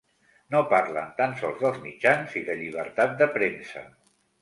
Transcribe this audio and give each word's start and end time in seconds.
No 0.55 0.61
parlen 0.71 1.11
tan 1.19 1.37
sols 1.43 1.63
dels 1.67 1.79
mitjans 1.85 2.41
i 2.43 2.45
de 2.51 2.59
llibertat 2.65 3.17
de 3.25 3.33
premsa. 3.41 3.89